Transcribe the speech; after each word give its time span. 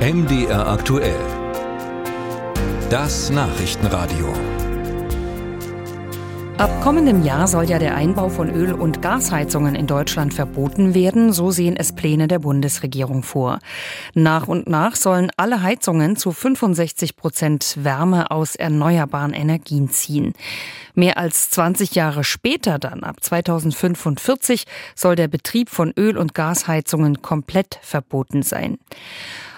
MDR 0.00 0.66
aktuell. 0.66 1.20
Das 2.88 3.28
Nachrichtenradio. 3.28 4.32
Ab 6.56 6.70
kommendem 6.82 7.22
Jahr 7.22 7.46
soll 7.46 7.64
ja 7.64 7.78
der 7.78 7.96
Einbau 7.96 8.30
von 8.30 8.48
Öl- 8.48 8.72
und 8.72 9.02
Gasheizungen 9.02 9.74
in 9.74 9.86
Deutschland 9.86 10.32
verboten 10.32 10.94
werden, 10.94 11.34
so 11.34 11.50
sehen 11.50 11.76
es 11.76 11.94
Pläne 11.94 12.28
der 12.28 12.38
Bundesregierung 12.38 13.22
vor. 13.22 13.58
Nach 14.14 14.48
und 14.48 14.70
nach 14.70 14.96
sollen 14.96 15.30
alle 15.36 15.60
Heizungen 15.60 16.16
zu 16.16 16.32
65 16.32 17.16
Prozent 17.16 17.76
Wärme 17.84 18.30
aus 18.30 18.56
erneuerbaren 18.56 19.34
Energien 19.34 19.90
ziehen. 19.90 20.32
Mehr 20.94 21.18
als 21.18 21.50
20 21.50 21.94
Jahre 21.94 22.24
später 22.24 22.78
dann, 22.78 23.04
ab 23.04 23.16
2045, 23.20 24.64
soll 24.94 25.14
der 25.14 25.28
Betrieb 25.28 25.68
von 25.68 25.92
Öl- 25.94 26.16
und 26.16 26.32
Gasheizungen 26.32 27.20
komplett 27.20 27.78
verboten 27.82 28.42
sein. 28.42 28.78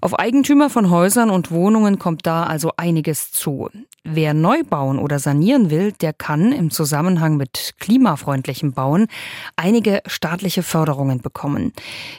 Auf 0.00 0.18
Eigentümer 0.18 0.70
von 0.70 0.90
Häusern 0.90 1.30
und 1.30 1.50
Wohnungen 1.50 1.98
kommt 1.98 2.26
da 2.26 2.44
also 2.44 2.72
einiges 2.76 3.32
zu. 3.32 3.68
Wer 4.04 4.32
neu 4.32 4.62
bauen 4.62 4.98
oder 4.98 5.18
sanieren 5.18 5.70
will, 5.70 5.92
der 5.92 6.12
kann 6.12 6.52
im 6.52 6.70
Zusammenhang 6.70 7.36
mit 7.36 7.74
klimafreundlichem 7.80 8.72
Bauen 8.72 9.08
einige 9.56 10.02
staatliche 10.06 10.62
Förderungen 10.62 11.20
bekommen. 11.20 11.72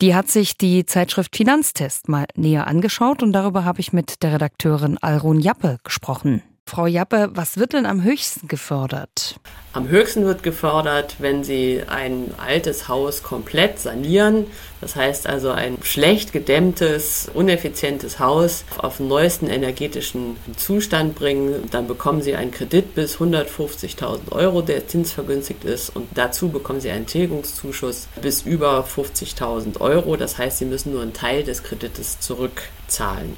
Die 0.00 0.14
hat 0.14 0.28
sich 0.28 0.58
die 0.58 0.84
Zeitschrift 0.84 1.34
Finanztest 1.34 2.08
mal 2.08 2.26
näher 2.36 2.66
angeschaut 2.66 3.22
und 3.22 3.32
darüber 3.32 3.64
habe 3.64 3.80
ich 3.80 3.92
mit 3.92 4.22
der 4.22 4.34
Redakteurin 4.34 4.98
Alrun 4.98 5.40
Jappe 5.40 5.78
gesprochen. 5.82 6.42
Frau 6.72 6.86
Jappe, 6.86 7.28
was 7.34 7.58
wird 7.58 7.74
denn 7.74 7.84
am 7.84 8.02
höchsten 8.02 8.48
gefördert? 8.48 9.38
Am 9.74 9.90
höchsten 9.90 10.24
wird 10.24 10.42
gefördert, 10.42 11.16
wenn 11.18 11.44
Sie 11.44 11.82
ein 11.86 12.32
altes 12.38 12.88
Haus 12.88 13.22
komplett 13.22 13.78
sanieren. 13.78 14.46
Das 14.80 14.96
heißt 14.96 15.26
also 15.26 15.50
ein 15.50 15.76
schlecht 15.82 16.32
gedämmtes, 16.32 17.30
uneffizientes 17.34 18.18
Haus 18.20 18.64
auf 18.78 18.96
den 18.96 19.08
neuesten 19.08 19.50
energetischen 19.50 20.38
Zustand 20.56 21.14
bringen. 21.14 21.68
Dann 21.70 21.86
bekommen 21.86 22.22
Sie 22.22 22.36
einen 22.36 22.52
Kredit 22.52 22.94
bis 22.94 23.18
150.000 23.18 24.32
Euro, 24.32 24.62
der 24.62 24.88
zinsvergünstigt 24.88 25.64
ist. 25.64 25.94
Und 25.94 26.08
dazu 26.14 26.48
bekommen 26.48 26.80
Sie 26.80 26.90
einen 26.90 27.04
Tilgungszuschuss 27.04 28.08
bis 28.22 28.46
über 28.46 28.86
50.000 28.86 29.78
Euro. 29.82 30.16
Das 30.16 30.38
heißt, 30.38 30.56
Sie 30.56 30.64
müssen 30.64 30.94
nur 30.94 31.02
einen 31.02 31.12
Teil 31.12 31.44
des 31.44 31.64
Kredites 31.64 32.18
zurückzahlen. 32.20 33.36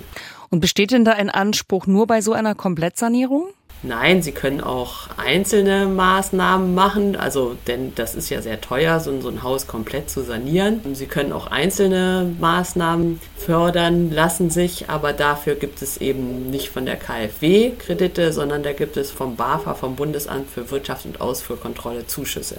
Und 0.51 0.61
besteht 0.61 0.91
denn 0.91 1.05
da 1.05 1.13
ein 1.13 1.31
Anspruch 1.31 1.87
nur 1.87 2.07
bei 2.07 2.21
so 2.21 2.33
einer 2.33 2.55
Komplettsanierung? 2.55 3.47
Nein, 3.87 4.23
Sie 4.23 4.33
können 4.33 4.63
auch 4.63 5.09
einzelne 5.19 5.85
Maßnahmen 5.85 6.75
machen, 6.75 7.17
also 7.17 7.55
denn 7.67 7.95
das 7.95 8.15
ist 8.15 8.31
ja 8.31 8.41
sehr 8.41 8.63
teuer, 8.63 8.99
so, 8.99 9.11
ein 9.11 9.43
Haus 9.43 9.67
komplett 9.67 10.09
zu 10.09 10.23
sanieren. 10.23 10.81
Sie 10.95 11.05
können 11.05 11.35
auch 11.35 11.49
einzelne 11.49 12.35
Maßnahmen 12.41 13.21
fördern, 13.37 14.11
lassen 14.11 14.49
sich, 14.49 14.89
aber 14.89 15.13
dafür 15.13 15.55
gibt 15.55 15.83
es 15.83 15.99
eben 15.99 16.49
nicht 16.51 16.71
von 16.71 16.87
der 16.87 16.97
KfW 16.97 17.73
Kredite, 17.79 18.33
sondern 18.33 18.63
da 18.63 18.73
gibt 18.73 18.97
es 18.97 19.11
vom 19.11 19.37
BAFA, 19.37 19.75
vom 19.75 19.97
Bundesamt 19.97 20.49
für 20.49 20.71
Wirtschaft 20.71 21.05
und 21.05 21.21
Ausfuhrkontrolle 21.21 22.07
Zuschüsse. 22.07 22.57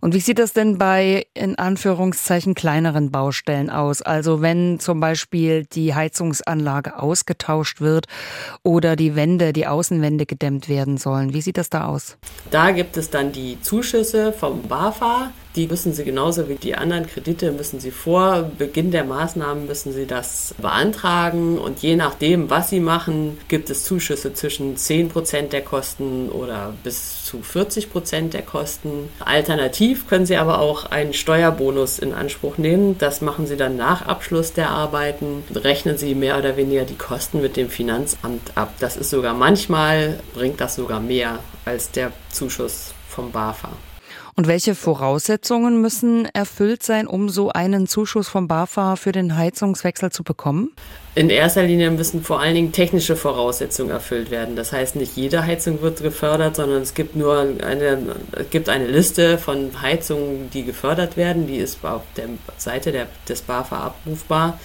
Und 0.00 0.14
wie 0.14 0.20
sieht 0.20 0.38
das 0.38 0.52
denn 0.52 0.78
bei 0.78 1.26
in 1.34 1.56
Anführungszeichen 1.58 2.54
kleineren 2.54 3.10
Baustellen 3.10 3.70
aus? 3.70 4.02
Also 4.02 4.42
wenn 4.42 4.80
zum 4.80 5.00
Beispiel 5.00 5.64
die 5.64 5.94
Heizungsanlage 5.94 6.98
ausgetauscht 6.98 7.80
wird 7.80 8.06
oder 8.62 8.96
die 8.96 9.14
Wände, 9.14 9.52
die 9.52 9.66
Außenwände 9.66 10.26
gedämmt 10.26 10.68
werden 10.68 10.96
sollen. 10.96 11.32
Wie 11.34 11.40
sieht 11.40 11.58
das 11.58 11.70
da 11.70 11.86
aus? 11.86 12.16
Da 12.50 12.70
gibt 12.70 12.96
es 12.96 13.10
dann 13.10 13.32
die 13.32 13.60
Zuschüsse 13.60 14.32
vom 14.32 14.62
BAFA. 14.62 15.32
Die 15.54 15.66
müssen 15.66 15.92
Sie 15.92 16.04
genauso 16.04 16.48
wie 16.48 16.54
die 16.54 16.76
anderen 16.76 17.06
Kredite, 17.06 17.52
müssen 17.52 17.78
Sie 17.78 17.90
vor 17.90 18.50
Beginn 18.56 18.90
der 18.90 19.04
Maßnahmen, 19.04 19.66
müssen 19.66 19.92
Sie 19.92 20.06
das 20.06 20.54
beantragen. 20.56 21.58
Und 21.58 21.80
je 21.80 21.96
nachdem, 21.96 22.48
was 22.48 22.70
Sie 22.70 22.80
machen, 22.80 23.38
gibt 23.48 23.68
es 23.68 23.84
Zuschüsse 23.84 24.32
zwischen 24.32 24.78
10 24.78 25.10
Prozent 25.10 25.52
der 25.52 25.60
Kosten 25.60 26.30
oder 26.30 26.72
bis 26.82 27.24
zu 27.24 27.42
40 27.42 27.92
Prozent 27.92 28.32
der 28.32 28.40
Kosten. 28.40 29.10
Alternativ 29.22 30.08
können 30.08 30.24
Sie 30.24 30.36
aber 30.36 30.58
auch 30.58 30.86
einen 30.86 31.12
Steuerbonus 31.12 31.98
in 31.98 32.14
Anspruch 32.14 32.56
nehmen. 32.56 32.96
Das 32.98 33.20
machen 33.20 33.46
Sie 33.46 33.56
dann 33.58 33.76
nach 33.76 34.06
Abschluss 34.06 34.54
der 34.54 34.70
Arbeiten. 34.70 35.44
Rechnen 35.54 35.98
Sie 35.98 36.14
mehr 36.14 36.38
oder 36.38 36.56
weniger 36.56 36.84
die 36.84 36.96
Kosten 36.96 37.42
mit 37.42 37.58
dem 37.58 37.68
Finanzamt 37.68 38.52
ab. 38.54 38.72
Das 38.80 38.96
ist 38.96 39.10
sogar 39.10 39.34
manchmal, 39.34 40.18
bringt 40.32 40.62
das 40.62 40.76
sogar 40.76 41.00
mehr 41.00 41.40
als 41.66 41.90
der 41.90 42.10
Zuschuss 42.30 42.94
vom 43.06 43.32
BAFA. 43.32 43.68
Und 44.34 44.46
welche 44.46 44.74
Voraussetzungen 44.74 45.82
müssen 45.82 46.26
erfüllt 46.32 46.82
sein, 46.82 47.06
um 47.06 47.28
so 47.28 47.50
einen 47.50 47.86
Zuschuss 47.86 48.28
vom 48.28 48.48
BAFA 48.48 48.96
für 48.96 49.12
den 49.12 49.36
Heizungswechsel 49.36 50.10
zu 50.10 50.24
bekommen? 50.24 50.72
In 51.14 51.28
erster 51.28 51.62
Linie 51.62 51.90
müssen 51.90 52.22
vor 52.22 52.40
allen 52.40 52.54
Dingen 52.54 52.72
technische 52.72 53.14
Voraussetzungen 53.14 53.90
erfüllt 53.90 54.30
werden. 54.30 54.56
Das 54.56 54.72
heißt, 54.72 54.96
nicht 54.96 55.14
jede 55.16 55.44
Heizung 55.44 55.82
wird 55.82 56.02
gefördert, 56.02 56.56
sondern 56.56 56.80
es 56.80 56.94
gibt 56.94 57.14
nur 57.14 57.40
eine, 57.40 57.98
es 58.32 58.48
gibt 58.48 58.70
eine 58.70 58.86
Liste 58.86 59.36
von 59.36 59.82
Heizungen, 59.82 60.48
die 60.50 60.64
gefördert 60.64 61.18
werden. 61.18 61.46
Die 61.46 61.56
ist 61.56 61.84
auf 61.84 62.02
der 62.16 62.28
Seite 62.56 62.90
der, 62.90 63.08
des 63.28 63.42
BAFA 63.42 63.88
abrufbar. 63.88 64.58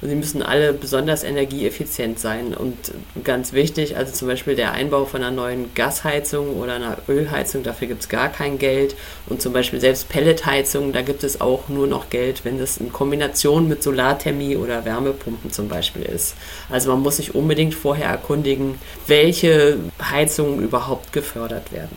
Und 0.00 0.08
sie 0.08 0.14
müssen 0.14 0.42
alle 0.42 0.72
besonders 0.72 1.24
energieeffizient 1.24 2.18
sein. 2.18 2.54
Und 2.54 2.76
ganz 3.24 3.52
wichtig, 3.52 3.96
also 3.96 4.12
zum 4.12 4.28
Beispiel 4.28 4.54
der 4.54 4.72
Einbau 4.72 5.04
von 5.04 5.22
einer 5.22 5.34
neuen 5.34 5.74
Gasheizung 5.74 6.56
oder 6.56 6.74
einer 6.74 6.98
Ölheizung, 7.08 7.62
dafür 7.62 7.88
gibt 7.88 8.02
es 8.02 8.08
gar 8.08 8.28
kein 8.28 8.58
Geld. 8.58 8.94
Und 9.26 9.40
zum 9.40 9.52
Beispiel 9.52 9.80
selbst 9.80 10.08
Pelletheizungen, 10.08 10.92
da 10.92 11.02
gibt 11.02 11.24
es 11.24 11.40
auch 11.40 11.68
nur 11.68 11.86
noch 11.86 12.10
Geld, 12.10 12.44
wenn 12.44 12.58
das 12.58 12.76
in 12.76 12.92
Kombination 12.92 13.68
mit 13.68 13.82
Solarthermie 13.82 14.56
oder 14.56 14.84
Wärmepumpen 14.84 15.50
zum 15.50 15.68
Beispiel 15.68 16.02
ist. 16.02 16.34
Also 16.68 16.90
man 16.90 17.00
muss 17.00 17.16
sich 17.16 17.34
unbedingt 17.34 17.74
vorher 17.74 18.08
erkundigen, 18.08 18.78
welche 19.06 19.78
Heizungen 20.02 20.62
überhaupt 20.62 21.12
gefördert 21.12 21.72
werden. 21.72 21.96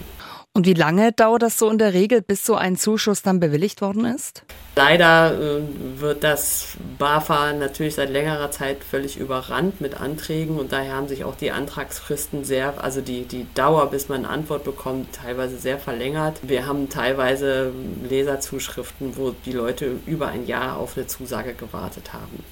Und 0.59 0.65
wie 0.65 0.73
lange 0.73 1.13
dauert 1.13 1.41
das 1.41 1.57
so 1.57 1.69
in 1.69 1.77
der 1.77 1.93
Regel, 1.93 2.21
bis 2.21 2.45
so 2.45 2.55
ein 2.55 2.75
Zuschuss 2.75 3.21
dann 3.21 3.39
bewilligt 3.39 3.79
worden 3.79 4.03
ist? 4.03 4.43
Leider 4.75 5.31
äh, 5.31 5.61
wird 6.01 6.25
das 6.25 6.75
BAFA 6.97 7.53
natürlich 7.53 7.95
seit 7.95 8.09
längerer 8.09 8.51
Zeit 8.51 8.83
völlig 8.83 9.17
überrannt 9.17 9.79
mit 9.79 10.01
Anträgen 10.01 10.59
und 10.59 10.73
daher 10.73 10.95
haben 10.95 11.07
sich 11.07 11.23
auch 11.23 11.35
die 11.35 11.51
Antragsfristen 11.51 12.43
sehr, 12.43 12.83
also 12.83 12.99
die, 12.99 13.21
die 13.23 13.47
Dauer, 13.53 13.89
bis 13.89 14.09
man 14.09 14.25
eine 14.25 14.33
Antwort 14.33 14.65
bekommt, 14.65 15.15
teilweise 15.15 15.57
sehr 15.57 15.77
verlängert. 15.77 16.41
Wir 16.41 16.67
haben 16.67 16.89
teilweise 16.89 17.71
Leserzuschriften, 18.09 19.15
wo 19.15 19.33
die 19.45 19.53
Leute 19.53 19.95
über 20.05 20.27
ein 20.27 20.45
Jahr 20.45 20.75
auf 20.75 20.97
eine 20.97 21.07
Zusage 21.07 21.53
gewartet 21.53 22.11
haben. 22.11 22.43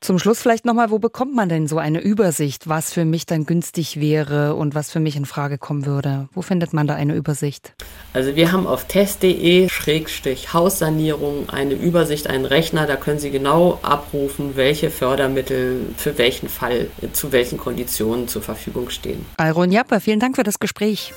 Zum 0.00 0.18
Schluss 0.18 0.42
vielleicht 0.42 0.66
nochmal, 0.66 0.90
wo 0.90 0.98
bekommt 0.98 1.34
man 1.34 1.48
denn 1.48 1.66
so 1.66 1.78
eine 1.78 2.00
Übersicht, 2.00 2.68
was 2.68 2.92
für 2.92 3.04
mich 3.04 3.26
dann 3.26 3.46
günstig 3.46 3.98
wäre 3.98 4.54
und 4.54 4.74
was 4.74 4.90
für 4.90 5.00
mich 5.00 5.16
in 5.16 5.24
Frage 5.24 5.58
kommen 5.58 5.86
würde? 5.86 6.28
Wo 6.32 6.42
findet 6.42 6.72
man 6.72 6.86
da 6.86 6.94
eine 6.94 7.14
Übersicht? 7.14 7.74
Also 8.12 8.36
wir 8.36 8.52
haben 8.52 8.66
auf 8.66 8.86
test.de-haussanierung 8.86 11.48
eine 11.48 11.74
Übersicht, 11.74 12.26
einen 12.26 12.44
Rechner, 12.44 12.86
da 12.86 12.96
können 12.96 13.18
Sie 13.18 13.30
genau 13.30 13.78
abrufen, 13.82 14.56
welche 14.56 14.90
Fördermittel 14.90 15.86
für 15.96 16.18
welchen 16.18 16.48
Fall 16.48 16.88
zu 17.12 17.32
welchen 17.32 17.58
Konditionen 17.58 18.28
zur 18.28 18.42
Verfügung 18.42 18.90
stehen. 18.90 19.24
Alron 19.38 19.72
Japper, 19.72 20.00
vielen 20.00 20.20
Dank 20.20 20.36
für 20.36 20.44
das 20.44 20.58
Gespräch. 20.58 21.14